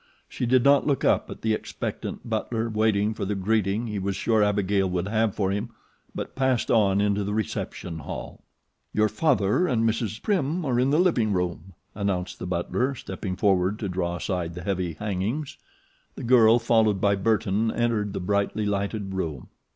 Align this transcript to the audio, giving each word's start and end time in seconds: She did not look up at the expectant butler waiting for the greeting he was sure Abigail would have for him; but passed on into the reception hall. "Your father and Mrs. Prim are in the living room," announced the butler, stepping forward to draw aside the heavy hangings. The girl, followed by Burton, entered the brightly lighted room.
She 0.27 0.47
did 0.47 0.63
not 0.63 0.87
look 0.87 1.05
up 1.05 1.29
at 1.29 1.43
the 1.43 1.53
expectant 1.53 2.27
butler 2.27 2.69
waiting 2.71 3.13
for 3.13 3.23
the 3.23 3.35
greeting 3.35 3.85
he 3.85 3.99
was 3.99 4.15
sure 4.15 4.41
Abigail 4.41 4.89
would 4.89 5.07
have 5.07 5.35
for 5.35 5.51
him; 5.51 5.69
but 6.15 6.33
passed 6.33 6.71
on 6.71 6.99
into 6.99 7.23
the 7.23 7.35
reception 7.35 7.99
hall. 7.99 8.41
"Your 8.95 9.07
father 9.07 9.67
and 9.67 9.87
Mrs. 9.87 10.19
Prim 10.19 10.65
are 10.65 10.79
in 10.79 10.89
the 10.89 10.97
living 10.97 11.33
room," 11.33 11.73
announced 11.93 12.39
the 12.39 12.47
butler, 12.47 12.95
stepping 12.95 13.35
forward 13.35 13.77
to 13.77 13.89
draw 13.89 14.15
aside 14.15 14.55
the 14.55 14.63
heavy 14.63 14.93
hangings. 14.93 15.59
The 16.15 16.23
girl, 16.23 16.57
followed 16.57 16.99
by 16.99 17.13
Burton, 17.15 17.69
entered 17.71 18.13
the 18.13 18.19
brightly 18.19 18.65
lighted 18.65 19.13
room. 19.13 19.49